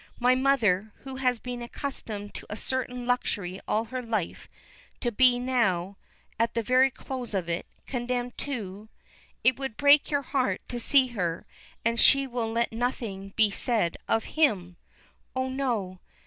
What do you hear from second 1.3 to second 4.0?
been accustomed to a certain luxury all